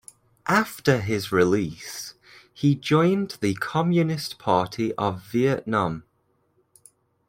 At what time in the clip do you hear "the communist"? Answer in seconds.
3.39-4.39